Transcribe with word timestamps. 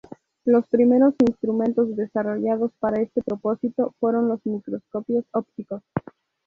Los 0.45 0.65
primeros 0.65 1.13
instrumentos 1.19 1.95
desarrollados 1.95 2.71
para 2.79 2.99
este 3.03 3.21
propósito 3.21 3.93
fueron 3.99 4.29
los 4.29 4.39
microscopios 4.47 5.25
ópticos. 5.31 5.83